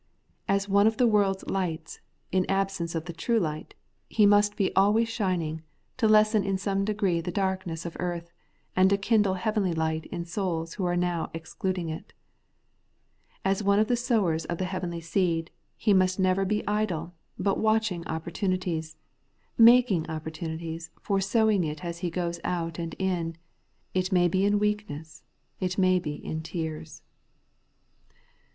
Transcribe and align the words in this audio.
As 0.47 0.67
one 0.67 0.87
of 0.87 0.97
the 0.97 1.05
world's 1.05 1.43
204 1.43 1.45
The 1.45 1.77
EvtrlastiKg 1.77 1.77
BigTUeousruss, 1.77 1.83
lights, 1.83 1.99
in 2.31 2.41
the 2.41 2.51
absence 2.51 2.95
of 2.95 3.05
the 3.05 3.13
trae 3.13 3.39
light, 3.39 3.73
lie 4.17 4.25
must 4.25 4.55
be 4.57 4.75
always 4.75 5.09
shining, 5.09 5.61
to 5.97 6.07
lessen 6.07 6.43
in 6.43 6.57
some 6.57 6.83
d^ree 6.85 7.23
the 7.23 7.31
dark 7.31 7.67
ness 7.67 7.85
of 7.85 7.95
earth, 7.99 8.31
and 8.75 8.89
to 8.89 8.97
kindle 8.97 9.35
heavenly 9.35 9.73
light 9.73 10.07
in 10.07 10.25
souls 10.25 10.73
who 10.73 10.85
are 10.85 10.95
now 10.97 11.29
excluding 11.35 11.89
it 11.89 12.13
As 13.45 13.61
one 13.61 13.77
of 13.77 13.87
the 13.87 13.95
sowers 13.95 14.45
of 14.45 14.57
the 14.57 14.65
heavenly 14.65 15.01
seed, 15.01 15.51
he 15.77 15.93
must 15.93 16.19
never 16.19 16.45
be 16.45 16.67
idle, 16.67 17.13
but 17.37 17.59
watching 17.59 18.03
opportunities,— 18.07 18.97
making 19.55 20.09
opportunities 20.09 20.89
for 20.99 21.21
sowing 21.21 21.63
it 21.63 21.85
as 21.85 21.99
he 21.99 22.09
goes 22.09 22.39
out 22.43 22.79
and 22.79 22.95
in; 22.97 23.37
it 23.93 24.11
may 24.11 24.27
be 24.27 24.45
in 24.45 24.57
weakness, 24.57 25.21
it 25.59 25.77
may 25.77 25.99
be 25.99 26.15
in 26.15 26.41
tears. 26.41 27.03